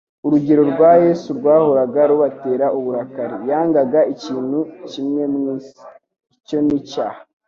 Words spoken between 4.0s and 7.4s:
ikintu kimwe mw'isi, icyo ni icyaha.